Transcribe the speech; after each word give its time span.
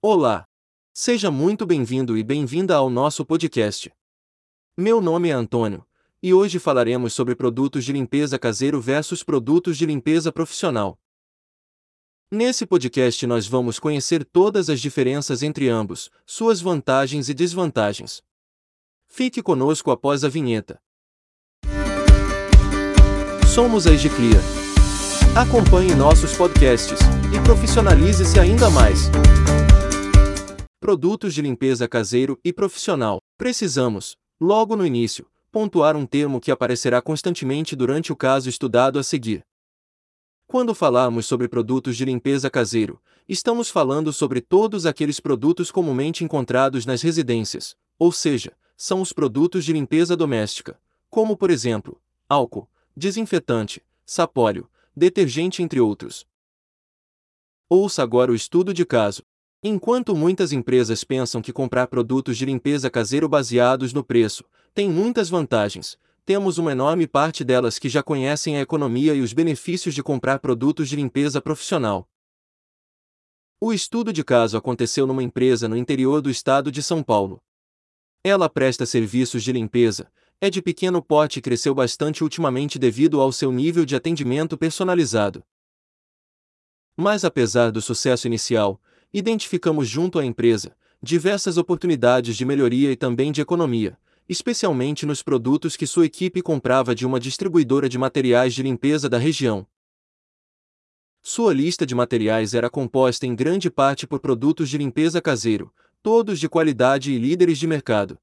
Olá! 0.00 0.44
Seja 0.94 1.28
muito 1.28 1.66
bem-vindo 1.66 2.16
e 2.16 2.22
bem-vinda 2.22 2.76
ao 2.76 2.88
nosso 2.88 3.26
podcast. 3.26 3.92
Meu 4.76 5.00
nome 5.00 5.28
é 5.28 5.32
Antônio, 5.32 5.84
e 6.22 6.32
hoje 6.32 6.60
falaremos 6.60 7.12
sobre 7.12 7.34
produtos 7.34 7.84
de 7.84 7.92
limpeza 7.92 8.38
caseiro 8.38 8.80
versus 8.80 9.24
produtos 9.24 9.76
de 9.76 9.84
limpeza 9.84 10.30
profissional. 10.30 10.96
Nesse 12.30 12.64
podcast 12.64 13.26
nós 13.26 13.48
vamos 13.48 13.80
conhecer 13.80 14.24
todas 14.24 14.70
as 14.70 14.80
diferenças 14.80 15.42
entre 15.42 15.68
ambos, 15.68 16.08
suas 16.24 16.60
vantagens 16.60 17.28
e 17.28 17.34
desvantagens. 17.34 18.22
Fique 19.08 19.42
conosco 19.42 19.90
após 19.90 20.22
a 20.22 20.28
vinheta. 20.28 20.80
Somos 23.52 23.84
a 23.84 23.90
Egiclia. 23.90 24.38
Acompanhe 25.36 25.92
nossos 25.96 26.36
podcasts 26.36 27.00
e 27.34 27.40
profissionalize-se 27.42 28.38
ainda 28.38 28.70
mais. 28.70 29.10
Produtos 30.88 31.34
de 31.34 31.42
limpeza 31.42 31.86
caseiro 31.86 32.40
e 32.42 32.50
profissional. 32.50 33.20
Precisamos, 33.36 34.16
logo 34.40 34.74
no 34.74 34.86
início, 34.86 35.26
pontuar 35.52 35.94
um 35.94 36.06
termo 36.06 36.40
que 36.40 36.50
aparecerá 36.50 37.02
constantemente 37.02 37.76
durante 37.76 38.10
o 38.10 38.16
caso 38.16 38.48
estudado 38.48 38.98
a 38.98 39.02
seguir. 39.02 39.44
Quando 40.46 40.74
falarmos 40.74 41.26
sobre 41.26 41.46
produtos 41.46 41.94
de 41.94 42.06
limpeza 42.06 42.48
caseiro, 42.48 42.98
estamos 43.28 43.68
falando 43.68 44.14
sobre 44.14 44.40
todos 44.40 44.86
aqueles 44.86 45.20
produtos 45.20 45.70
comumente 45.70 46.24
encontrados 46.24 46.86
nas 46.86 47.02
residências, 47.02 47.76
ou 47.98 48.10
seja, 48.10 48.56
são 48.74 49.02
os 49.02 49.12
produtos 49.12 49.66
de 49.66 49.74
limpeza 49.74 50.16
doméstica, 50.16 50.80
como 51.10 51.36
por 51.36 51.50
exemplo, 51.50 52.00
álcool, 52.26 52.66
desinfetante, 52.96 53.84
sapólio, 54.06 54.66
detergente 54.96 55.62
entre 55.62 55.80
outros. 55.80 56.26
Ouça 57.68 58.02
agora 58.02 58.32
o 58.32 58.34
estudo 58.34 58.72
de 58.72 58.86
caso. 58.86 59.22
Enquanto 59.62 60.14
muitas 60.14 60.52
empresas 60.52 61.02
pensam 61.02 61.42
que 61.42 61.52
comprar 61.52 61.88
produtos 61.88 62.38
de 62.38 62.44
limpeza 62.44 62.88
caseiro 62.88 63.28
baseados 63.28 63.92
no 63.92 64.04
preço 64.04 64.44
tem 64.72 64.88
muitas 64.88 65.28
vantagens, 65.28 65.98
temos 66.24 66.58
uma 66.58 66.70
enorme 66.70 67.08
parte 67.08 67.42
delas 67.42 67.76
que 67.76 67.88
já 67.88 68.00
conhecem 68.00 68.56
a 68.56 68.60
economia 68.60 69.14
e 69.14 69.20
os 69.20 69.32
benefícios 69.32 69.96
de 69.96 70.02
comprar 70.02 70.38
produtos 70.38 70.88
de 70.88 70.94
limpeza 70.94 71.40
profissional. 71.40 72.08
O 73.60 73.72
estudo 73.72 74.12
de 74.12 74.22
caso 74.22 74.56
aconteceu 74.56 75.08
numa 75.08 75.24
empresa 75.24 75.66
no 75.66 75.76
interior 75.76 76.20
do 76.20 76.30
estado 76.30 76.70
de 76.70 76.80
São 76.80 77.02
Paulo. 77.02 77.42
Ela 78.22 78.48
presta 78.48 78.86
serviços 78.86 79.42
de 79.42 79.50
limpeza, 79.50 80.08
é 80.40 80.48
de 80.48 80.62
pequeno 80.62 81.02
porte 81.02 81.40
e 81.40 81.42
cresceu 81.42 81.74
bastante 81.74 82.22
ultimamente 82.22 82.78
devido 82.78 83.20
ao 83.20 83.32
seu 83.32 83.50
nível 83.50 83.84
de 83.84 83.96
atendimento 83.96 84.56
personalizado. 84.56 85.42
Mas 86.96 87.24
apesar 87.24 87.72
do 87.72 87.82
sucesso 87.82 88.28
inicial, 88.28 88.80
identificamos 89.12 89.88
junto 89.88 90.18
à 90.18 90.24
empresa 90.24 90.76
diversas 91.02 91.56
oportunidades 91.56 92.36
de 92.36 92.44
melhoria 92.44 92.90
e 92.90 92.96
também 92.96 93.30
de 93.30 93.40
economia, 93.40 93.96
especialmente 94.28 95.06
nos 95.06 95.22
produtos 95.22 95.76
que 95.76 95.86
sua 95.86 96.06
equipe 96.06 96.42
comprava 96.42 96.94
de 96.94 97.06
uma 97.06 97.20
distribuidora 97.20 97.88
de 97.88 97.96
materiais 97.96 98.52
de 98.52 98.62
limpeza 98.62 99.08
da 99.08 99.16
região. 99.16 99.66
Sua 101.22 101.54
lista 101.54 101.86
de 101.86 101.94
materiais 101.94 102.52
era 102.54 102.68
composta 102.68 103.26
em 103.26 103.34
grande 103.34 103.70
parte 103.70 104.06
por 104.06 104.18
produtos 104.18 104.68
de 104.68 104.78
limpeza 104.78 105.20
caseiro, 105.20 105.72
todos 106.02 106.40
de 106.40 106.48
qualidade 106.48 107.12
e 107.12 107.18
líderes 107.18 107.58
de 107.58 107.66
mercado. 107.66 108.18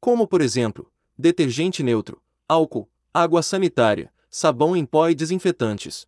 Como, 0.00 0.26
por 0.26 0.40
exemplo, 0.40 0.92
detergente 1.18 1.82
neutro, 1.82 2.22
álcool, 2.48 2.88
água 3.12 3.42
sanitária, 3.42 4.12
sabão 4.28 4.76
em 4.76 4.84
pó 4.84 5.08
e 5.08 5.14
desinfetantes. 5.14 6.06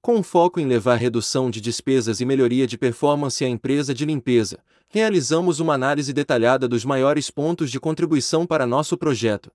Com 0.00 0.22
foco 0.22 0.60
em 0.60 0.66
levar 0.66 0.96
redução 0.96 1.50
de 1.50 1.60
despesas 1.60 2.20
e 2.20 2.24
melhoria 2.24 2.66
de 2.66 2.78
performance 2.78 3.44
à 3.44 3.48
empresa 3.48 3.92
de 3.92 4.04
limpeza, 4.04 4.62
realizamos 4.88 5.58
uma 5.58 5.74
análise 5.74 6.12
detalhada 6.12 6.68
dos 6.68 6.84
maiores 6.84 7.30
pontos 7.30 7.70
de 7.70 7.80
contribuição 7.80 8.46
para 8.46 8.66
nosso 8.66 8.96
projeto. 8.96 9.50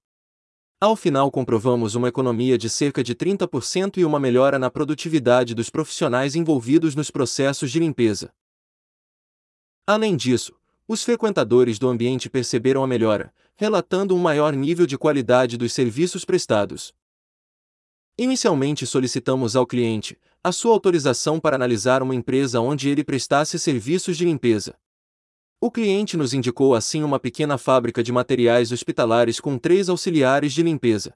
Ao 0.79 0.95
final, 0.95 1.29
comprovamos 1.29 1.93
uma 1.93 2.09
economia 2.09 2.57
de 2.57 2.69
cerca 2.69 3.03
de 3.03 3.13
30% 3.13 3.97
e 3.97 4.05
uma 4.05 4.19
melhora 4.19 4.57
na 4.57 4.69
produtividade 4.69 5.53
dos 5.53 5.69
profissionais 5.69 6.35
envolvidos 6.35 6.95
nos 6.95 7.11
processos 7.11 7.71
de 7.71 7.79
limpeza. 7.79 8.33
Além 9.85 10.17
disso, 10.17 10.53
os 10.87 11.03
frequentadores 11.03 11.77
do 11.77 11.87
ambiente 11.87 12.29
perceberam 12.29 12.83
a 12.83 12.87
melhora, 12.87 13.33
relatando 13.55 14.15
um 14.15 14.19
maior 14.19 14.53
nível 14.53 14.87
de 14.87 14.97
qualidade 14.97 15.55
dos 15.55 15.71
serviços 15.71 16.25
prestados. 16.25 16.93
Inicialmente 18.17 18.85
solicitamos 18.85 19.55
ao 19.55 19.65
cliente 19.65 20.17
a 20.43 20.51
sua 20.51 20.73
autorização 20.73 21.39
para 21.39 21.55
analisar 21.55 22.01
uma 22.01 22.15
empresa 22.15 22.59
onde 22.59 22.89
ele 22.89 23.03
prestasse 23.03 23.59
serviços 23.59 24.17
de 24.17 24.25
limpeza. 24.25 24.75
O 25.59 25.69
cliente 25.69 26.17
nos 26.17 26.33
indicou 26.33 26.73
assim 26.73 27.03
uma 27.03 27.19
pequena 27.19 27.59
fábrica 27.59 28.01
de 28.01 28.11
materiais 28.11 28.71
hospitalares 28.71 29.39
com 29.39 29.59
três 29.59 29.87
auxiliares 29.87 30.51
de 30.51 30.63
limpeza. 30.63 31.13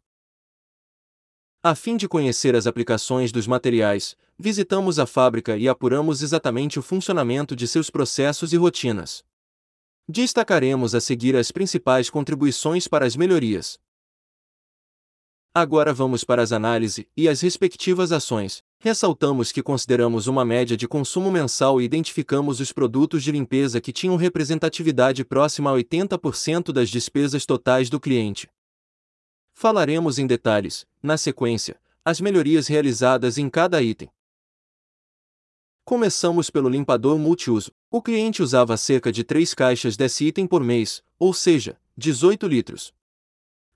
A 1.63 1.73
fim 1.73 1.97
de 1.97 2.07
conhecer 2.07 2.55
as 2.55 2.67
aplicações 2.67 3.31
dos 3.31 3.47
materiais, 3.47 4.15
visitamos 4.37 4.99
a 4.99 5.07
fábrica 5.07 5.57
e 5.57 5.67
apuramos 5.67 6.21
exatamente 6.21 6.77
o 6.77 6.83
funcionamento 6.83 7.55
de 7.55 7.67
seus 7.67 7.89
processos 7.89 8.53
e 8.53 8.57
rotinas. 8.57 9.23
Destacaremos 10.07 10.93
a 10.93 11.01
seguir 11.01 11.35
as 11.35 11.51
principais 11.51 12.11
contribuições 12.11 12.87
para 12.87 13.07
as 13.07 13.15
melhorias. 13.15 13.79
Agora 15.57 15.93
vamos 15.93 16.25
para 16.25 16.41
as 16.41 16.51
análises 16.51 17.05
e 17.16 17.29
as 17.29 17.39
respectivas 17.39 18.11
ações. 18.11 18.61
Ressaltamos 18.77 19.53
que 19.53 19.63
consideramos 19.63 20.27
uma 20.27 20.43
média 20.43 20.75
de 20.75 20.85
consumo 20.85 21.31
mensal 21.31 21.79
e 21.79 21.85
identificamos 21.85 22.59
os 22.59 22.73
produtos 22.73 23.23
de 23.23 23.31
limpeza 23.31 23.79
que 23.79 23.93
tinham 23.93 24.17
representatividade 24.17 25.23
próxima 25.23 25.71
a 25.71 25.73
80% 25.73 26.73
das 26.73 26.89
despesas 26.89 27.45
totais 27.45 27.89
do 27.89 28.01
cliente. 28.01 28.49
Falaremos 29.53 30.19
em 30.19 30.27
detalhes, 30.27 30.85
na 31.01 31.16
sequência, 31.16 31.79
as 32.03 32.19
melhorias 32.19 32.67
realizadas 32.67 33.37
em 33.37 33.49
cada 33.49 33.81
item. 33.81 34.09
Começamos 35.85 36.49
pelo 36.49 36.67
limpador 36.67 37.17
multiuso. 37.17 37.72
O 37.89 38.01
cliente 38.01 38.43
usava 38.43 38.75
cerca 38.75 39.09
de 39.09 39.23
3 39.23 39.53
caixas 39.53 39.95
desse 39.95 40.25
item 40.25 40.47
por 40.47 40.61
mês, 40.61 41.01
ou 41.17 41.33
seja, 41.33 41.79
18 41.95 42.45
litros. 42.45 42.93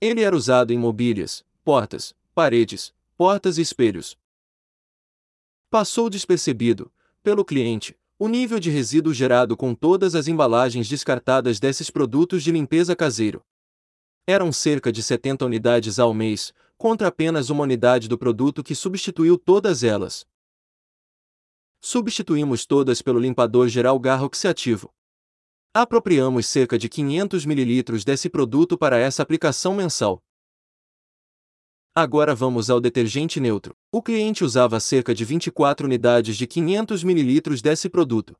Ele 0.02 0.22
era 0.22 0.36
usado 0.36 0.72
em 0.72 0.78
mobílias, 0.78 1.46
portas, 1.70 2.16
paredes, 2.34 2.92
portas 3.16 3.60
e 3.60 3.62
espelhos. 3.62 4.18
Passou 5.70 6.10
despercebido, 6.10 6.92
pelo 7.22 7.46
cliente, 7.46 7.96
o 8.18 8.28
nível 8.28 8.60
de 8.60 8.72
resíduo 8.72 9.14
gerado 9.14 9.56
com 9.56 9.76
todas 9.76 10.16
as 10.16 10.28
embalagens 10.28 10.90
descartadas 10.90 11.60
desses 11.60 11.92
produtos 11.92 12.42
de 12.42 12.52
limpeza 12.52 12.96
caseiro. 12.96 13.46
Eram 14.26 14.52
cerca 14.52 14.92
de 14.92 15.04
70 15.04 15.46
unidades 15.46 16.00
ao 16.00 16.12
mês, 16.12 16.52
contra 16.76 17.10
apenas 17.10 17.52
uma 17.52 17.62
unidade 17.62 18.08
do 18.08 18.18
produto 18.18 18.64
que 18.64 18.74
substituiu 18.74 19.38
todas 19.38 19.84
elas. 19.84 20.26
Substituímos 21.80 22.66
todas 22.66 23.00
pelo 23.00 23.20
limpador 23.20 23.68
geral 23.68 24.00
Garroxiativo. 24.00 24.92
Apropriamos 25.72 26.48
cerca 26.48 26.80
de 26.80 26.90
500 26.90 27.46
ml 27.46 28.04
desse 28.04 28.28
produto 28.28 28.76
para 28.76 28.98
essa 28.98 29.22
aplicação 29.22 29.76
mensal. 29.76 30.20
Agora 32.02 32.34
vamos 32.34 32.70
ao 32.70 32.80
detergente 32.80 33.42
neutro. 33.42 33.76
O 33.92 34.02
cliente 34.02 34.42
usava 34.42 34.80
cerca 34.80 35.14
de 35.14 35.26
24 35.26 35.86
unidades 35.86 36.38
de 36.38 36.48
500 36.48 37.04
ml 37.04 37.62
desse 37.62 37.90
produto. 37.90 38.38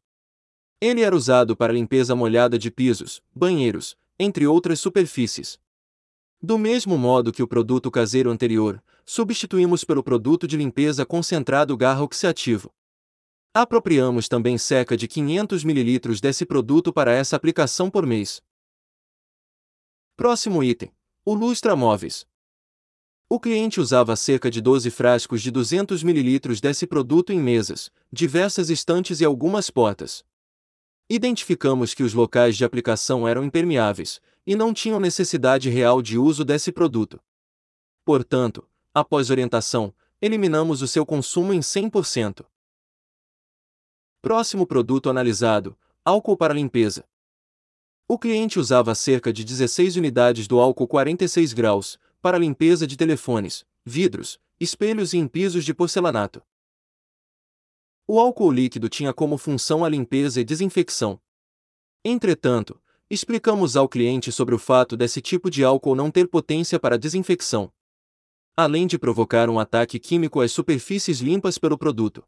Ele 0.80 1.02
era 1.02 1.14
usado 1.14 1.58
para 1.58 1.74
limpeza 1.74 2.16
molhada 2.16 2.58
de 2.58 2.72
pisos, 2.72 3.22
banheiros, 3.36 3.98
entre 4.18 4.48
outras 4.48 4.80
superfícies. 4.80 5.60
Do 6.42 6.58
mesmo 6.58 6.98
modo 6.98 7.34
que 7.34 7.44
o 7.44 7.48
produto 7.50 7.92
caseiro 7.92 8.32
anterior, 8.32 8.82
substituímos 9.06 9.84
pelo 9.84 10.02
produto 10.02 10.48
de 10.48 10.56
limpeza 10.56 11.06
concentrado 11.06 11.76
Garroxiativo. 11.76 12.72
Apropriamos 13.54 14.30
também 14.30 14.58
cerca 14.58 14.96
de 14.96 15.06
500 15.06 15.66
ml 15.66 16.22
desse 16.22 16.46
produto 16.46 16.94
para 16.94 17.12
essa 17.12 17.36
aplicação 17.36 17.92
por 17.92 18.06
mês. 18.06 18.42
Próximo 20.16 20.64
item: 20.64 20.94
o 21.26 21.34
lustra 21.34 21.76
móveis. 21.76 22.26
O 23.32 23.40
cliente 23.40 23.80
usava 23.80 24.16
cerca 24.16 24.50
de 24.50 24.60
12 24.60 24.90
frascos 24.90 25.44
de 25.44 25.52
200 25.52 26.02
ml 26.02 26.60
desse 26.60 26.88
produto 26.88 27.32
em 27.32 27.40
mesas, 27.40 27.92
diversas 28.12 28.72
estantes 28.72 29.22
e 29.22 29.26
algumas 29.26 29.70
portas. 29.70 30.26
Identificamos 31.08 31.94
que 31.94 32.02
os 32.02 32.16
locais 32.16 32.58
de 32.58 32.66
aplicação 32.66 33.28
eram 33.28 33.44
impermeáveis 33.44 34.20
e 34.48 34.56
não 34.56 34.74
tinham 34.74 35.00
necessidade 35.00 35.70
real 35.70 36.02
de 36.02 36.18
uso 36.18 36.44
desse 36.44 36.72
produto. 36.72 37.22
Portanto, 38.04 38.68
após 38.92 39.30
orientação, 39.30 39.94
eliminamos 40.20 40.82
o 40.82 40.88
seu 40.88 41.06
consumo 41.06 41.54
em 41.54 41.60
100%. 41.60 42.44
Próximo 44.24 44.66
produto 44.66 45.08
analisado: 45.08 45.78
álcool 46.04 46.36
para 46.36 46.52
limpeza. 46.52 47.08
O 48.08 48.18
cliente 48.18 48.58
usava 48.58 48.96
cerca 48.96 49.32
de 49.32 49.44
16 49.44 49.98
unidades 49.98 50.48
do 50.48 50.60
álcool 50.60 50.88
46 50.88 51.54
graus 51.54 52.00
para 52.22 52.38
limpeza 52.38 52.86
de 52.86 52.98
telefones, 52.98 53.66
vidros, 53.86 54.40
espelhos 54.60 55.14
e 55.14 55.18
em 55.18 55.28
pisos 55.28 55.64
de 55.64 55.74
porcelanato. 55.74 56.44
O 58.06 58.20
álcool 58.20 58.52
líquido 58.52 58.90
tinha 58.90 59.14
como 59.14 59.38
função 59.38 59.86
a 59.86 59.90
limpeza 59.90 60.42
e 60.42 60.44
desinfecção. 60.44 61.22
Entretanto, 62.04 62.82
explicamos 63.10 63.78
ao 63.78 63.88
cliente 63.88 64.32
sobre 64.32 64.54
o 64.54 64.60
fato 64.60 64.98
desse 64.98 65.22
tipo 65.22 65.50
de 65.50 65.64
álcool 65.64 65.96
não 65.96 66.12
ter 66.12 66.28
potência 66.28 66.80
para 66.80 66.98
desinfecção. 66.98 67.72
Além 68.56 68.88
de 68.88 69.00
provocar 69.00 69.50
um 69.50 69.60
ataque 69.60 70.00
químico 70.00 70.42
às 70.42 70.52
superfícies 70.52 71.20
limpas 71.20 71.58
pelo 71.58 71.78
produto. 71.78 72.28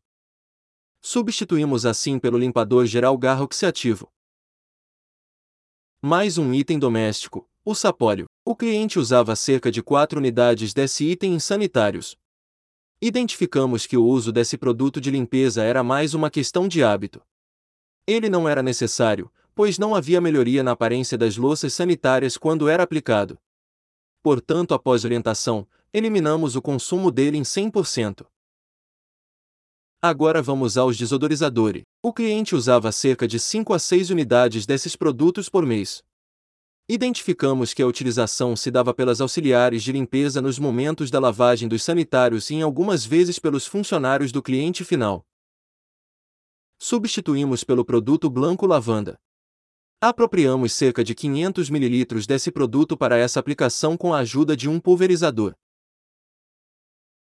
Substituímos 1.01 1.85
assim 1.85 2.19
pelo 2.19 2.37
limpador 2.37 2.85
geral 2.85 3.17
garroxiativo. 3.17 4.11
Mais 6.01 6.37
um 6.37 6.53
item 6.53 6.79
doméstico, 6.79 7.49
o 7.63 7.75
sapólio. 7.75 8.25
O 8.43 8.55
cliente 8.55 8.97
usava 8.97 9.35
cerca 9.35 9.71
de 9.71 9.83
4 9.83 10.17
unidades 10.17 10.73
desse 10.73 11.05
item 11.05 11.35
em 11.35 11.39
sanitários. 11.39 12.17
Identificamos 12.99 13.85
que 13.85 13.97
o 13.97 14.05
uso 14.05 14.31
desse 14.31 14.57
produto 14.57 14.99
de 14.99 15.11
limpeza 15.11 15.63
era 15.63 15.83
mais 15.83 16.13
uma 16.13 16.29
questão 16.29 16.67
de 16.67 16.83
hábito. 16.83 17.21
Ele 18.07 18.29
não 18.29 18.49
era 18.49 18.63
necessário, 18.63 19.31
pois 19.53 19.77
não 19.77 19.93
havia 19.93 20.19
melhoria 20.19 20.63
na 20.63 20.71
aparência 20.71 21.17
das 21.17 21.37
louças 21.37 21.73
sanitárias 21.73 22.37
quando 22.37 22.67
era 22.67 22.83
aplicado. 22.83 23.39
Portanto, 24.23 24.73
após 24.73 25.05
orientação, 25.05 25.67
eliminamos 25.93 26.55
o 26.55 26.61
consumo 26.61 27.11
dele 27.11 27.37
em 27.37 27.43
100%. 27.43 28.25
Agora 30.01 30.41
vamos 30.41 30.77
aos 30.77 30.97
desodorizadores. 30.97 31.83
O 32.01 32.11
cliente 32.11 32.55
usava 32.55 32.91
cerca 32.91 33.27
de 33.27 33.39
5 33.39 33.71
a 33.71 33.77
6 33.77 34.09
unidades 34.09 34.65
desses 34.65 34.95
produtos 34.95 35.47
por 35.47 35.63
mês. 35.63 36.03
Identificamos 36.89 37.73
que 37.73 37.81
a 37.81 37.87
utilização 37.87 38.55
se 38.55 38.69
dava 38.69 38.93
pelas 38.93 39.21
auxiliares 39.21 39.83
de 39.83 39.91
limpeza 39.91 40.41
nos 40.41 40.59
momentos 40.59 41.09
da 41.09 41.19
lavagem 41.19 41.67
dos 41.67 41.83
sanitários 41.83 42.49
e 42.49 42.55
em 42.55 42.61
algumas 42.61 43.05
vezes 43.05 43.39
pelos 43.39 43.65
funcionários 43.65 44.31
do 44.31 44.41
cliente 44.41 44.83
final. 44.83 45.25
Substituímos 46.77 47.63
pelo 47.63 47.85
produto 47.85 48.29
Blanco 48.29 48.65
Lavanda. 48.65 49.19
Apropriamos 50.01 50.73
cerca 50.73 51.03
de 51.03 51.13
500 51.13 51.69
ml 51.69 52.25
desse 52.25 52.51
produto 52.51 52.97
para 52.97 53.17
essa 53.17 53.39
aplicação 53.39 53.95
com 53.95 54.13
a 54.13 54.17
ajuda 54.17 54.57
de 54.57 54.67
um 54.67 54.79
pulverizador. 54.79 55.55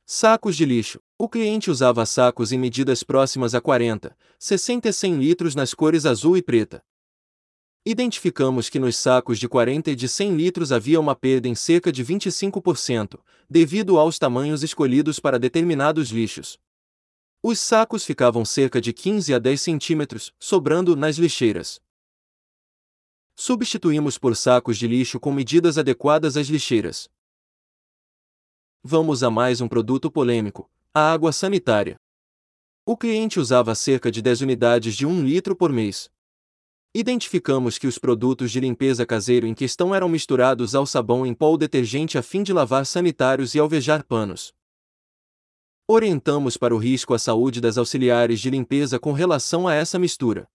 Sacos 0.07 0.57
de 0.57 0.65
lixo. 0.65 1.01
O 1.19 1.29
cliente 1.29 1.71
usava 1.71 2.07
sacos 2.07 2.53
em 2.53 2.59
medidas 2.59 3.03
próximas 3.03 3.55
a 3.55 3.61
40, 3.61 4.17
60 4.39 4.89
e 4.89 4.93
100 4.93 5.17
litros 5.17 5.55
nas 5.55 5.75
cores 5.75 6.07
azul 6.07 6.37
e 6.37 6.43
preta. 6.43 6.83
Identificamos 7.85 8.69
que 8.69 8.79
nos 8.79 8.97
sacos 8.97 9.39
de 9.39 9.49
40 9.49 9.91
e 9.91 9.97
de 9.97 10.09
100 10.09 10.37
litros 10.37 10.73
havia 10.73 11.01
uma 11.01 11.15
perda 11.15 11.49
em 11.49 11.55
cerca 11.55 11.91
de 11.91 12.05
25%, 12.05 13.21
devido 13.49 13.99
aos 13.99 14.19
tamanhos 14.19 14.63
escolhidos 14.63 15.19
para 15.19 15.39
determinados 15.39 16.11
lixos. 16.11 16.59
Os 17.43 17.61
sacos 17.61 18.05
ficavam 18.05 18.45
cerca 18.45 18.81
de 18.81 18.93
15 18.93 19.33
a 19.33 19.39
10 19.39 19.61
centímetros, 19.61 20.35
sobrando 20.39 20.97
nas 20.97 21.17
lixeiras. 21.17 21.81
Substituímos 23.37 24.19
por 24.19 24.35
sacos 24.35 24.77
de 24.77 24.89
lixo 24.89 25.21
com 25.21 25.33
medidas 25.33 25.79
adequadas 25.79 26.37
às 26.37 26.49
lixeiras. 26.49 27.09
Vamos 28.83 29.23
a 29.23 29.31
mais 29.31 29.61
um 29.61 29.69
produto 29.69 30.11
polêmico: 30.11 30.69
a 30.93 31.13
água 31.13 31.33
sanitária. 31.33 31.97
O 32.85 32.97
cliente 32.97 33.39
usava 33.39 33.75
cerca 33.75 34.11
de 34.11 34.21
10 34.21 34.41
unidades 34.41 34.97
de 34.97 35.07
1 35.07 35.23
litro 35.25 35.55
por 35.55 35.73
mês. 35.73 36.11
Identificamos 36.95 37.77
que 37.77 37.87
os 37.87 37.99
produtos 37.99 38.51
de 38.51 38.61
limpeza 38.61 39.05
caseiro 39.05 39.47
em 39.47 39.55
questão 39.55 39.95
eram 39.95 40.09
misturados 40.09 40.75
ao 40.75 40.87
sabão 40.87 41.27
em 41.27 41.35
pó 41.35 41.49
ou 41.49 41.59
detergente 41.59 42.17
a 42.17 42.23
fim 42.23 42.43
de 42.43 42.53
lavar 42.53 42.87
sanitários 42.87 43.55
e 43.55 43.59
alvejar 43.59 44.05
panos. 44.05 44.55
Orientamos 45.87 46.57
para 46.57 46.75
o 46.75 46.79
risco 46.79 47.15
à 47.15 47.19
saúde 47.19 47.61
das 47.61 47.79
auxiliares 47.79 48.41
de 48.41 48.51
limpeza 48.51 48.99
com 48.99 49.13
relação 49.13 49.69
a 49.69 49.75
essa 49.75 49.99
mistura. 49.99 50.49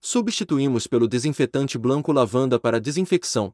Substituímos 0.00 0.86
pelo 0.86 1.08
desinfetante 1.08 1.76
Blanco 1.76 2.12
Lavanda 2.12 2.58
para 2.58 2.80
desinfecção. 2.80 3.52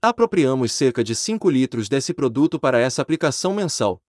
Apropriamos 0.00 0.72
cerca 0.72 1.04
de 1.04 1.14
5 1.14 1.48
litros 1.48 1.88
desse 1.88 2.12
produto 2.12 2.58
para 2.58 2.80
essa 2.80 3.00
aplicação 3.00 3.54
mensal. 3.54 4.02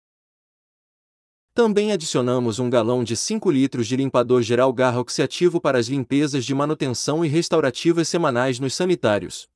Também 1.54 1.92
adicionamos 1.92 2.60
um 2.60 2.70
galão 2.70 3.04
de 3.04 3.18
5 3.18 3.52
litros 3.52 3.86
de 3.86 3.98
limpador 3.98 4.42
geral 4.42 4.72
garroxiativo 4.72 5.60
para 5.60 5.78
as 5.78 5.88
limpezas 5.88 6.46
de 6.46 6.56
manutenção 6.56 7.26
e 7.26 7.28
restaurativas 7.28 8.08
semanais 8.08 8.58
nos 8.58 8.74
sanitários. 8.74 9.50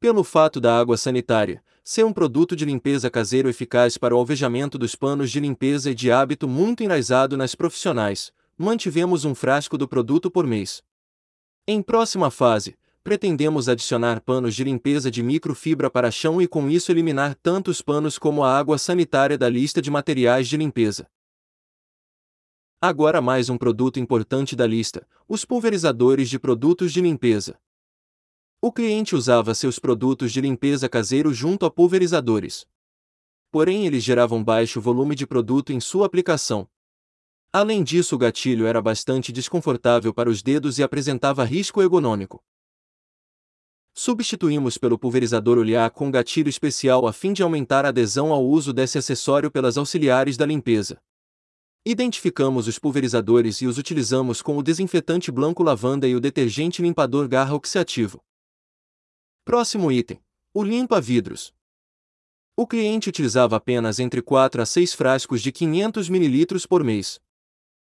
Pelo 0.00 0.24
fato 0.24 0.60
da 0.60 0.76
água 0.76 0.96
sanitária 0.96 1.62
ser 1.84 2.04
um 2.04 2.12
produto 2.12 2.54
de 2.54 2.64
limpeza 2.64 3.08
caseiro 3.08 3.48
eficaz 3.48 3.96
para 3.96 4.14
o 4.14 4.18
alvejamento 4.18 4.76
dos 4.76 4.94
panos 4.94 5.30
de 5.30 5.40
limpeza 5.40 5.90
e 5.90 5.94
de 5.94 6.10
hábito 6.10 6.46
muito 6.46 6.82
enraizado 6.82 7.36
nas 7.36 7.54
profissionais, 7.54 8.30
mantivemos 8.58 9.24
um 9.24 9.34
frasco 9.34 9.78
do 9.78 9.88
produto 9.88 10.30
por 10.30 10.46
mês. 10.46 10.82
Em 11.66 11.80
próxima 11.80 12.30
fase, 12.30 12.76
pretendemos 13.08 13.70
adicionar 13.70 14.20
panos 14.20 14.54
de 14.54 14.62
limpeza 14.62 15.10
de 15.10 15.22
microfibra 15.22 15.88
para 15.88 16.10
chão 16.10 16.42
e 16.42 16.46
com 16.46 16.68
isso 16.68 16.92
eliminar 16.92 17.34
tanto 17.36 17.70
os 17.70 17.80
panos 17.80 18.18
como 18.18 18.44
a 18.44 18.54
água 18.54 18.76
sanitária 18.76 19.38
da 19.38 19.48
lista 19.48 19.80
de 19.80 19.90
materiais 19.90 20.46
de 20.46 20.58
limpeza. 20.58 21.08
Agora 22.78 23.22
mais 23.22 23.48
um 23.48 23.56
produto 23.56 23.98
importante 23.98 24.54
da 24.54 24.66
lista: 24.66 25.08
os 25.26 25.42
pulverizadores 25.42 26.28
de 26.28 26.38
produtos 26.38 26.92
de 26.92 27.00
limpeza. 27.00 27.58
O 28.60 28.70
cliente 28.70 29.16
usava 29.16 29.54
seus 29.54 29.78
produtos 29.78 30.30
de 30.30 30.42
limpeza 30.42 30.86
caseiro 30.86 31.32
junto 31.32 31.64
a 31.64 31.70
pulverizadores. 31.70 32.66
Porém, 33.50 33.86
eles 33.86 34.04
geravam 34.04 34.44
baixo 34.44 34.82
volume 34.82 35.14
de 35.14 35.26
produto 35.26 35.72
em 35.72 35.80
sua 35.80 36.04
aplicação, 36.04 36.68
Além 37.50 37.82
disso, 37.82 38.14
o 38.14 38.18
gatilho 38.18 38.66
era 38.66 38.82
bastante 38.82 39.32
desconfortável 39.32 40.12
para 40.12 40.28
os 40.28 40.42
dedos 40.42 40.78
e 40.78 40.82
apresentava 40.82 41.44
risco 41.44 41.80
ergonômico. 41.80 42.44
Substituímos 44.00 44.78
pelo 44.78 44.96
pulverizador 44.96 45.58
olear 45.58 45.90
com 45.90 46.08
gatilho 46.08 46.48
especial 46.48 47.04
a 47.08 47.12
fim 47.12 47.32
de 47.32 47.42
aumentar 47.42 47.84
a 47.84 47.88
adesão 47.88 48.32
ao 48.32 48.46
uso 48.46 48.72
desse 48.72 48.96
acessório 48.96 49.50
pelas 49.50 49.76
auxiliares 49.76 50.36
da 50.36 50.46
limpeza. 50.46 51.02
Identificamos 51.84 52.68
os 52.68 52.78
pulverizadores 52.78 53.60
e 53.60 53.66
os 53.66 53.76
utilizamos 53.76 54.40
com 54.40 54.56
o 54.56 54.62
desinfetante 54.62 55.32
Blanco 55.32 55.64
Lavanda 55.64 56.06
e 56.06 56.14
o 56.14 56.20
detergente 56.20 56.80
limpador 56.80 57.26
Garra 57.26 57.56
Oxiativo. 57.56 58.22
Próximo 59.44 59.90
item: 59.90 60.22
o 60.54 60.62
limpa-vidros. 60.62 61.52
O 62.56 62.68
cliente 62.68 63.08
utilizava 63.08 63.56
apenas 63.56 63.98
entre 63.98 64.22
4 64.22 64.62
a 64.62 64.64
6 64.64 64.94
frascos 64.94 65.42
de 65.42 65.50
500 65.50 66.08
ml 66.08 66.68
por 66.68 66.84
mês. 66.84 67.18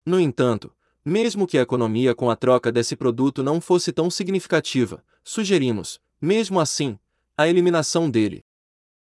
No 0.06 0.18
entanto, 0.18 0.74
mesmo 1.10 1.48
que 1.48 1.58
a 1.58 1.62
economia 1.62 2.14
com 2.14 2.30
a 2.30 2.36
troca 2.36 2.72
desse 2.72 2.96
produto 2.96 3.42
não 3.44 3.60
fosse 3.60 3.92
tão 3.92 4.10
significativa, 4.10 5.04
sugerimos, 5.24 6.00
mesmo 6.22 6.60
assim, 6.60 6.98
a 7.36 7.48
eliminação 7.48 8.10
dele. 8.10 8.46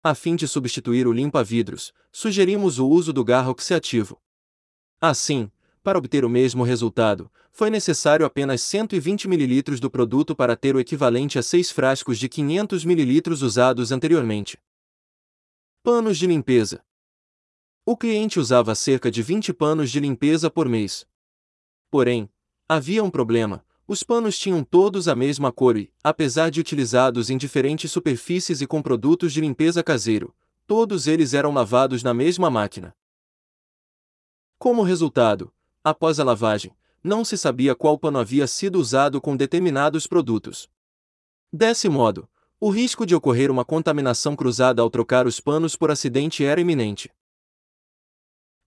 A 0.04 0.16
fim 0.16 0.36
de 0.36 0.48
substituir 0.48 1.06
o 1.06 1.14
limpa-vidros, 1.14 1.94
sugerimos 2.12 2.80
o 2.80 2.88
uso 2.88 3.14
do 3.14 3.24
garro 3.24 3.52
oxiativo. 3.52 4.20
Assim, 5.00 5.52
para 5.84 5.98
obter 5.98 6.26
o 6.26 6.30
mesmo 6.30 6.64
resultado, 6.64 7.32
foi 7.52 7.70
necessário 7.70 8.26
apenas 8.26 8.62
120 8.62 9.26
ml 9.26 9.80
do 9.80 9.92
produto 9.92 10.36
para 10.36 10.56
ter 10.56 10.76
o 10.76 10.80
equivalente 10.80 11.38
a 11.38 11.44
6 11.44 11.72
frascos 11.72 12.18
de 12.18 12.28
500 12.30 12.86
ml 12.86 13.30
usados 13.44 13.92
anteriormente. 13.92 14.58
Panos 15.84 16.18
de 16.18 16.28
limpeza. 16.28 16.84
O 17.86 17.98
cliente 17.98 18.40
usava 18.40 18.74
cerca 18.76 19.12
de 19.12 19.22
20 19.22 19.54
panos 19.54 19.92
de 19.92 20.00
limpeza 20.00 20.50
por 20.50 20.70
mês. 20.70 21.06
Porém, 21.92 22.30
havia 22.70 23.04
um 23.04 23.10
problema: 23.10 23.66
os 23.86 24.02
panos 24.02 24.40
tinham 24.40 24.64
todos 24.64 25.10
a 25.10 25.16
mesma 25.16 25.52
cor 25.52 25.76
e, 25.76 25.92
apesar 26.02 26.50
de 26.50 26.62
utilizados 26.62 27.30
em 27.30 27.38
diferentes 27.38 27.92
superfícies 27.92 28.62
e 28.62 28.66
com 28.66 28.82
produtos 28.82 29.34
de 29.34 29.42
limpeza 29.42 29.84
caseiro, 29.84 30.34
todos 30.66 31.06
eles 31.06 31.34
eram 31.34 31.54
lavados 31.54 32.02
na 32.02 32.14
mesma 32.14 32.50
máquina. 32.50 32.96
Como 34.58 34.84
resultado, 34.84 35.52
após 35.84 36.20
a 36.20 36.24
lavagem, 36.24 36.72
não 37.04 37.26
se 37.26 37.38
sabia 37.38 37.76
qual 37.76 37.98
pano 37.98 38.20
havia 38.20 38.48
sido 38.48 38.80
usado 38.80 39.20
com 39.20 39.36
determinados 39.36 40.08
produtos. 40.08 40.70
Desse 41.52 41.90
modo, 41.90 42.30
o 42.60 42.70
risco 42.70 43.06
de 43.06 43.16
ocorrer 43.16 43.52
uma 43.52 43.66
contaminação 43.66 44.36
cruzada 44.36 44.82
ao 44.82 44.90
trocar 44.90 45.28
os 45.28 45.42
panos 45.42 45.76
por 45.76 45.92
acidente 45.92 46.46
era 46.46 46.62
iminente. 46.62 47.12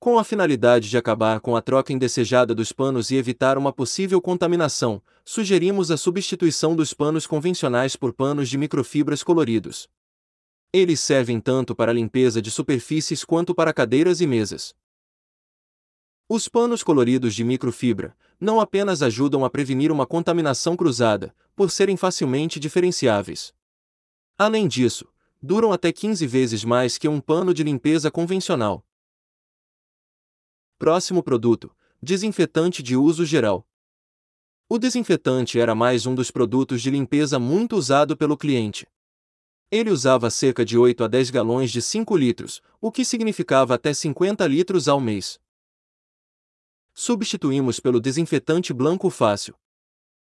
Com 0.04 0.18
a 0.18 0.22
finalidade 0.22 0.90
de 0.90 0.98
acabar 0.98 1.40
com 1.40 1.56
a 1.56 1.62
troca 1.62 1.90
indesejada 1.90 2.54
dos 2.54 2.72
panos 2.72 3.10
e 3.10 3.16
evitar 3.16 3.56
uma 3.56 3.72
possível 3.72 4.20
contaminação, 4.20 5.00
sugerimos 5.24 5.90
a 5.90 5.96
substituição 5.96 6.76
dos 6.76 6.92
panos 6.92 7.26
convencionais 7.26 7.96
por 7.96 8.12
panos 8.12 8.50
de 8.50 8.58
microfibras 8.58 9.22
coloridos. 9.22 9.88
Eles 10.70 11.00
servem 11.00 11.40
tanto 11.40 11.74
para 11.74 11.90
limpeza 11.90 12.42
de 12.42 12.50
superfícies 12.50 13.24
quanto 13.24 13.54
para 13.54 13.72
cadeiras 13.72 14.20
e 14.20 14.26
mesas. 14.26 14.74
Os 16.28 16.50
panos 16.50 16.82
coloridos 16.82 17.34
de 17.34 17.42
microfibra 17.42 18.14
não 18.38 18.60
apenas 18.60 19.00
ajudam 19.00 19.42
a 19.42 19.48
prevenir 19.48 19.90
uma 19.90 20.06
contaminação 20.06 20.76
cruzada, 20.76 21.34
por 21.56 21.70
serem 21.70 21.96
facilmente 21.96 22.60
diferenciáveis. 22.60 23.54
Além 24.36 24.68
disso, 24.68 25.08
duram 25.42 25.72
até 25.72 25.90
15 25.90 26.26
vezes 26.26 26.62
mais 26.62 26.98
que 26.98 27.08
um 27.08 27.22
pano 27.22 27.54
de 27.54 27.62
limpeza 27.62 28.10
convencional. 28.10 28.84
Próximo 30.84 31.22
produto: 31.22 31.74
Desinfetante 32.02 32.82
de 32.82 32.94
uso 32.94 33.24
geral. 33.24 33.66
O 34.68 34.78
desinfetante 34.78 35.58
era 35.58 35.74
mais 35.74 36.04
um 36.04 36.14
dos 36.14 36.30
produtos 36.30 36.82
de 36.82 36.90
limpeza 36.90 37.38
muito 37.38 37.74
usado 37.74 38.14
pelo 38.14 38.36
cliente. 38.36 38.86
Ele 39.70 39.88
usava 39.88 40.28
cerca 40.28 40.62
de 40.62 40.76
8 40.76 41.04
a 41.04 41.08
10 41.08 41.30
galões 41.30 41.70
de 41.70 41.80
5 41.80 42.14
litros, 42.18 42.60
o 42.82 42.92
que 42.92 43.02
significava 43.02 43.76
até 43.76 43.94
50 43.94 44.46
litros 44.46 44.86
ao 44.86 45.00
mês. 45.00 45.40
Substituímos 46.92 47.80
pelo 47.80 47.98
desinfetante 47.98 48.74
branco 48.74 49.08
fácil. 49.08 49.54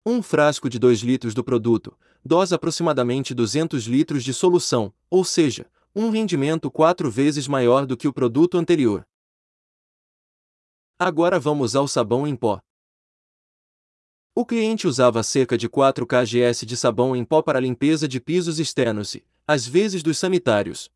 Um 0.02 0.22
frasco 0.22 0.70
de 0.70 0.78
2 0.78 1.00
litros 1.00 1.34
do 1.34 1.44
produto, 1.44 1.94
dose 2.24 2.54
aproximadamente 2.54 3.34
200 3.34 3.84
litros 3.84 4.24
de 4.24 4.32
solução, 4.32 4.94
ou 5.10 5.26
seja, 5.26 5.70
um 5.94 6.08
rendimento 6.08 6.70
quatro 6.70 7.10
vezes 7.10 7.46
maior 7.46 7.84
do 7.84 7.98
que 7.98 8.08
o 8.08 8.14
produto 8.14 8.56
anterior. 8.56 9.06
Agora 11.00 11.38
vamos 11.38 11.76
ao 11.76 11.86
sabão 11.86 12.26
em 12.26 12.34
pó. 12.34 12.60
O 14.34 14.44
cliente 14.44 14.84
usava 14.84 15.22
cerca 15.22 15.56
de 15.56 15.68
4 15.68 16.04
kgs 16.04 16.66
de 16.66 16.76
sabão 16.76 17.14
em 17.14 17.24
pó 17.24 17.40
para 17.40 17.60
limpeza 17.60 18.08
de 18.08 18.20
pisos 18.20 18.58
externos 18.58 19.14
e, 19.14 19.24
às 19.46 19.64
vezes, 19.64 20.02
dos 20.02 20.18
sanitários. 20.18 20.90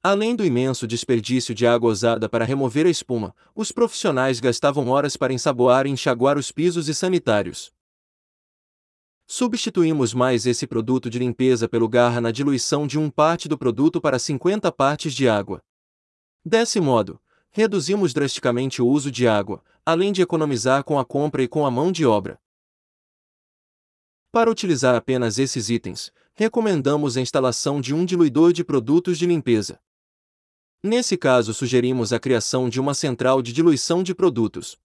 Além 0.00 0.36
do 0.36 0.44
imenso 0.44 0.86
desperdício 0.86 1.52
de 1.56 1.66
água 1.66 1.90
usada 1.90 2.28
para 2.28 2.44
remover 2.44 2.86
a 2.86 2.88
espuma, 2.88 3.34
os 3.52 3.72
profissionais 3.72 4.38
gastavam 4.38 4.88
horas 4.90 5.16
para 5.16 5.32
ensaboar 5.32 5.88
e 5.88 5.90
enxaguar 5.90 6.38
os 6.38 6.52
pisos 6.52 6.88
e 6.88 6.94
sanitários. 6.94 7.72
Substituímos 9.26 10.14
mais 10.14 10.46
esse 10.46 10.68
produto 10.68 11.10
de 11.10 11.18
limpeza 11.18 11.68
pelo 11.68 11.88
garra 11.88 12.20
na 12.20 12.30
diluição 12.30 12.86
de 12.86 12.96
um 12.96 13.10
parte 13.10 13.48
do 13.48 13.58
produto 13.58 14.00
para 14.00 14.20
50 14.20 14.70
partes 14.70 15.12
de 15.12 15.28
água. 15.28 15.60
Desse 16.44 16.80
modo, 16.80 17.20
reduzimos 17.56 18.12
drasticamente 18.12 18.82
o 18.82 18.86
uso 18.86 19.10
de 19.10 19.26
água, 19.26 19.64
além 19.82 20.12
de 20.12 20.20
economizar 20.20 20.84
com 20.84 20.98
a 20.98 21.06
compra 21.06 21.42
e 21.42 21.48
com 21.48 21.64
a 21.64 21.70
mão 21.70 21.90
de 21.90 22.04
obra. 22.04 22.38
Para 24.30 24.50
utilizar 24.50 24.94
apenas 24.94 25.38
esses 25.38 25.70
itens, 25.70 26.12
recomendamos 26.34 27.16
a 27.16 27.20
instalação 27.22 27.80
de 27.80 27.94
um 27.94 28.04
diluidor 28.04 28.52
de 28.52 28.62
produtos 28.62 29.16
de 29.16 29.24
limpeza. 29.24 29.80
Nesse 30.82 31.16
caso, 31.16 31.54
sugerimos 31.54 32.12
a 32.12 32.20
criação 32.20 32.68
de 32.68 32.78
uma 32.78 32.92
central 32.92 33.40
de 33.40 33.54
diluição 33.54 34.02
de 34.02 34.14
produtos. 34.14 34.78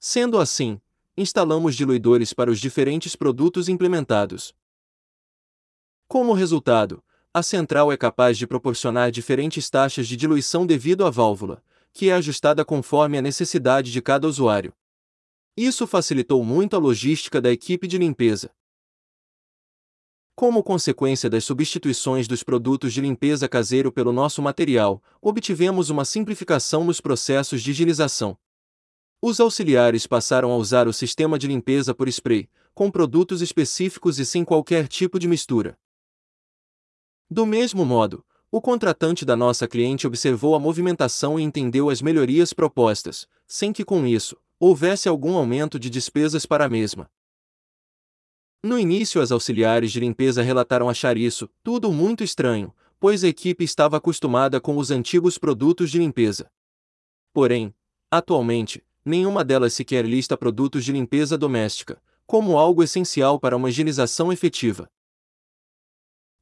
Sendo 0.00 0.40
assim, 0.40 0.80
instalamos 1.16 1.76
diluidores 1.76 2.32
para 2.32 2.50
os 2.50 2.58
diferentes 2.58 3.14
produtos 3.14 3.68
implementados. 3.68 4.52
Como 6.08 6.32
resultado, 6.32 7.04
a 7.32 7.40
central 7.40 7.92
é 7.92 7.96
capaz 7.96 8.36
de 8.36 8.48
proporcionar 8.48 9.12
diferentes 9.12 9.70
taxas 9.70 10.08
de 10.08 10.16
diluição 10.16 10.66
devido 10.66 11.06
à 11.06 11.10
válvula, 11.10 11.62
que 11.94 12.10
é 12.10 12.12
ajustada 12.12 12.64
conforme 12.64 13.16
a 13.16 13.22
necessidade 13.22 13.92
de 13.92 14.02
cada 14.02 14.26
usuário. 14.26 14.74
Isso 15.56 15.86
facilitou 15.86 16.44
muito 16.44 16.74
a 16.74 16.78
logística 16.80 17.40
da 17.40 17.52
equipe 17.52 17.86
de 17.86 17.96
limpeza. 17.96 18.50
Como 20.34 20.64
consequência 20.64 21.30
das 21.30 21.44
substituições 21.44 22.26
dos 22.26 22.42
produtos 22.42 22.92
de 22.92 23.00
limpeza 23.00 23.48
caseiro 23.48 23.92
pelo 23.92 24.12
nosso 24.12 24.42
material, 24.42 25.00
obtivemos 25.22 25.90
uma 25.90 26.04
simplificação 26.04 26.82
nos 26.82 27.00
processos 27.00 27.62
de 27.62 27.70
higienização. 27.70 28.36
Os 29.22 29.38
auxiliares 29.38 30.04
passaram 30.04 30.50
a 30.50 30.56
usar 30.56 30.88
o 30.88 30.92
sistema 30.92 31.38
de 31.38 31.46
limpeza 31.46 31.94
por 31.94 32.08
spray, 32.08 32.50
com 32.74 32.90
produtos 32.90 33.40
específicos 33.40 34.18
e 34.18 34.26
sem 34.26 34.44
qualquer 34.44 34.88
tipo 34.88 35.20
de 35.20 35.28
mistura. 35.28 35.78
Do 37.30 37.46
mesmo 37.46 37.84
modo, 37.84 38.26
o 38.56 38.60
contratante 38.60 39.24
da 39.24 39.34
nossa 39.34 39.66
cliente 39.66 40.06
observou 40.06 40.54
a 40.54 40.60
movimentação 40.60 41.40
e 41.40 41.42
entendeu 41.42 41.90
as 41.90 42.00
melhorias 42.00 42.52
propostas, 42.52 43.26
sem 43.48 43.72
que 43.72 43.84
com 43.84 44.06
isso 44.06 44.36
houvesse 44.60 45.08
algum 45.08 45.36
aumento 45.36 45.76
de 45.76 45.90
despesas 45.90 46.46
para 46.46 46.66
a 46.66 46.68
mesma. 46.68 47.10
No 48.62 48.78
início, 48.78 49.20
as 49.20 49.32
auxiliares 49.32 49.90
de 49.90 49.98
limpeza 49.98 50.40
relataram 50.40 50.88
achar 50.88 51.16
isso 51.16 51.50
tudo 51.64 51.90
muito 51.90 52.22
estranho, 52.22 52.72
pois 53.00 53.24
a 53.24 53.28
equipe 53.28 53.64
estava 53.64 53.96
acostumada 53.96 54.60
com 54.60 54.76
os 54.76 54.92
antigos 54.92 55.36
produtos 55.36 55.90
de 55.90 55.98
limpeza. 55.98 56.48
Porém, 57.32 57.74
atualmente, 58.08 58.84
nenhuma 59.04 59.42
delas 59.44 59.74
sequer 59.74 60.04
lista 60.04 60.36
produtos 60.36 60.84
de 60.84 60.92
limpeza 60.92 61.36
doméstica, 61.36 62.00
como 62.24 62.56
algo 62.56 62.84
essencial 62.84 63.40
para 63.40 63.56
uma 63.56 63.70
higienização 63.70 64.32
efetiva. 64.32 64.88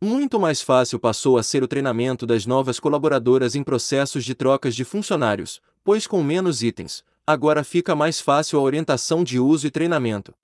Muito 0.04 0.40
mais 0.40 0.60
fácil 0.60 0.98
passou 0.98 1.38
a 1.38 1.44
ser 1.44 1.62
o 1.62 1.68
treinamento 1.68 2.26
das 2.26 2.44
novas 2.44 2.80
colaboradoras 2.80 3.54
em 3.54 3.62
processos 3.62 4.24
de 4.24 4.34
trocas 4.34 4.74
de 4.74 4.84
funcionários, 4.84 5.62
pois 5.84 6.08
com 6.08 6.24
menos 6.24 6.60
itens, 6.60 7.04
agora 7.24 7.62
fica 7.62 7.94
mais 7.94 8.20
fácil 8.20 8.58
a 8.58 8.62
orientação 8.62 9.22
de 9.22 9.38
uso 9.38 9.64
e 9.64 9.70
treinamento. 9.70 10.34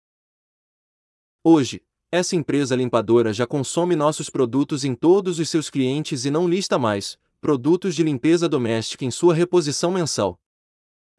Hoje, 1.43 1.83
essa 2.09 2.37
empresa 2.37 2.77
limpadora 2.77 3.33
já 3.33 3.49
consome 3.49 3.97
nossos 3.97 4.31
produtos 4.31 4.85
em 4.85 4.95
todos 4.95 5.41
os 5.41 5.51
seus 5.51 5.69
clientes 5.69 6.25
e 6.25 6.31
não 6.31 6.49
lista 6.49 6.79
mais 6.79 7.19
produtos 7.41 7.97
de 7.97 8.05
limpeza 8.05 8.49
doméstica 8.49 9.05
em 9.05 9.11
sua 9.11 9.35
reposição 9.35 9.91
mensal. 9.91 10.39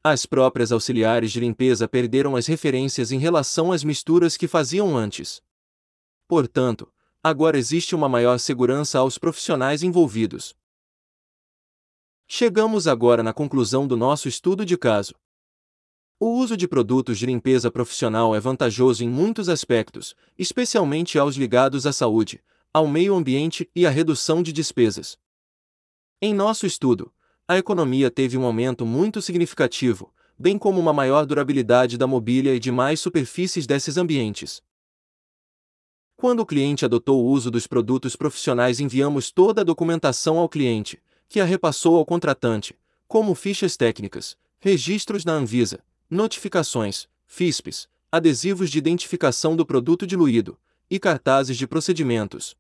As 0.02 0.26
próprias 0.26 0.72
auxiliares 0.72 1.34
de 1.34 1.42
limpeza 1.42 1.90
perderam 1.90 2.38
as 2.38 2.48
referências 2.48 3.12
em 3.12 3.20
relação 3.20 3.70
às 3.70 3.84
misturas 3.84 4.38
que 4.38 4.48
faziam 4.48 4.96
antes. 4.96 5.42
Portanto, 6.26 6.90
agora 7.22 7.58
existe 7.58 7.94
uma 7.94 8.08
maior 8.08 8.40
segurança 8.40 9.00
aos 9.00 9.18
profissionais 9.18 9.84
envolvidos. 9.84 10.56
Chegamos 12.28 12.88
agora 12.88 13.22
na 13.22 13.34
conclusão 13.34 13.86
do 13.86 13.98
nosso 13.98 14.28
estudo 14.28 14.66
de 14.66 14.78
caso. 14.78 15.16
O 16.18 16.38
uso 16.38 16.56
de 16.56 16.68
produtos 16.68 17.18
de 17.18 17.26
limpeza 17.26 17.72
profissional 17.72 18.36
é 18.36 18.40
vantajoso 18.40 19.04
em 19.04 19.10
muitos 19.10 19.50
aspectos, 19.50 20.16
especialmente 20.38 21.18
aos 21.18 21.36
ligados 21.36 21.86
à 21.86 21.92
saúde, 21.92 22.44
ao 22.74 22.88
meio 22.88 23.16
ambiente 23.16 23.70
e 23.76 23.86
à 23.86 23.90
redução 23.90 24.44
de 24.44 24.54
despesas. 24.54 25.18
Em 26.22 26.34
nosso 26.34 26.66
estudo, 26.66 27.14
a 27.48 27.58
economia 27.58 28.12
teve 28.12 28.38
um 28.38 28.46
aumento 28.46 28.86
muito 28.86 29.22
significativo, 29.22 30.14
bem 30.38 30.58
como 30.58 30.80
uma 30.80 30.94
maior 30.94 31.26
durabilidade 31.26 31.98
da 31.98 32.06
mobília 32.06 32.54
e 32.54 32.60
de 32.60 32.72
mais 32.72 33.00
superfícies 33.00 33.66
desses 33.66 33.98
ambientes. 33.98 34.62
Quando 36.20 36.42
o 36.42 36.46
cliente 36.46 36.84
adotou 36.84 37.24
o 37.24 37.30
uso 37.30 37.50
dos 37.50 37.66
produtos 37.66 38.14
profissionais, 38.14 38.82
enviamos 38.82 39.32
toda 39.32 39.62
a 39.62 39.64
documentação 39.64 40.38
ao 40.38 40.50
cliente, 40.50 41.02
que 41.30 41.40
a 41.40 41.46
repassou 41.46 41.96
ao 41.96 42.06
contratante, 42.06 42.78
como 43.08 43.34
fichas 43.34 43.78
técnicas, 43.78 44.36
registros 44.60 45.24
na 45.24 45.32
Anvisa, 45.32 45.82
notificações, 46.10 47.08
FISPs, 47.26 47.88
adesivos 48.12 48.70
de 48.70 48.78
identificação 48.78 49.56
do 49.56 49.66
produto 49.66 50.06
diluído 50.06 50.60
e 50.92 51.00
cartazes 51.00 51.56
de 51.56 51.66
procedimentos. 51.66 52.54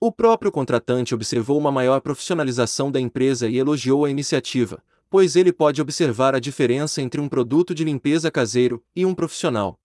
O 0.00 0.10
próprio 0.10 0.50
contratante 0.50 1.14
observou 1.14 1.56
uma 1.56 1.70
maior 1.70 2.00
profissionalização 2.00 2.90
da 2.90 2.98
empresa 2.98 3.48
e 3.48 3.56
elogiou 3.56 4.04
a 4.04 4.10
iniciativa, 4.10 4.82
pois 5.08 5.36
ele 5.36 5.52
pode 5.52 5.80
observar 5.80 6.34
a 6.34 6.40
diferença 6.40 7.00
entre 7.00 7.20
um 7.20 7.28
produto 7.28 7.72
de 7.72 7.84
limpeza 7.84 8.32
caseiro 8.32 8.82
e 8.96 9.06
um 9.06 9.14
profissional. 9.14 9.78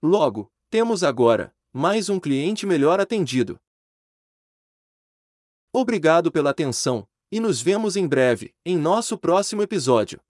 Logo, 0.00 0.48
temos 0.70 1.02
agora 1.02 1.54
mais 1.72 2.10
um 2.10 2.20
cliente 2.20 2.66
melhor 2.66 3.00
atendido. 3.00 3.58
Obrigado 5.72 6.30
pela 6.30 6.50
atenção 6.50 7.06
e 7.32 7.40
nos 7.40 7.62
vemos 7.62 7.96
em 7.96 8.06
breve 8.06 8.54
em 8.66 8.76
nosso 8.76 9.16
próximo 9.16 9.62
episódio. 9.62 10.20